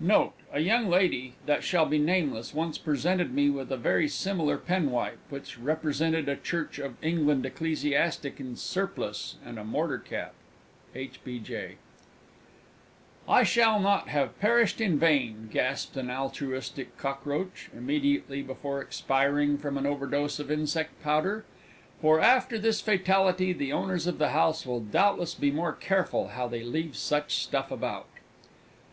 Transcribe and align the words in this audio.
Note. 0.00 0.34
A 0.52 0.58
young 0.58 0.88
lady, 0.88 1.34
that 1.46 1.62
shall 1.62 1.86
be 1.86 2.00
nameless, 2.00 2.52
once 2.52 2.76
presented 2.78 3.32
me 3.32 3.48
with 3.48 3.70
a 3.70 3.76
very 3.76 4.08
similar 4.08 4.56
penwipe, 4.58 5.20
which 5.30 5.56
represented 5.56 6.28
a 6.28 6.34
Church 6.34 6.80
of 6.80 6.96
England 7.00 7.46
ecclesiastic 7.46 8.40
in 8.40 8.56
surplice 8.56 9.36
and 9.46 9.54
mortar 9.64 9.98
cap. 9.98 10.34
H. 10.96 11.22
B. 11.22 11.38
J. 11.38 11.76
"I 13.28 13.44
shall 13.44 13.78
not 13.78 14.08
have 14.08 14.40
perished 14.40 14.80
in 14.80 14.98
vain!" 14.98 15.48
gasped 15.48 15.96
an 15.96 16.10
altruistic 16.10 16.96
Cockroach, 16.98 17.70
immediately 17.72 18.42
before 18.42 18.82
expiring 18.82 19.58
from 19.58 19.78
an 19.78 19.86
overdose 19.86 20.40
of 20.40 20.50
Insect 20.50 21.00
Powder, 21.04 21.44
"for, 22.00 22.18
after 22.20 22.58
this 22.58 22.80
fatality, 22.80 23.52
the 23.52 23.72
Owners 23.72 24.08
of 24.08 24.18
the 24.18 24.30
House 24.30 24.66
will 24.66 24.80
doubtless 24.80 25.36
be 25.36 25.52
more 25.52 25.72
careful 25.72 26.30
how 26.30 26.48
they 26.48 26.64
leave 26.64 26.96
such 26.96 27.36
stuff 27.40 27.70
about!" 27.70 28.08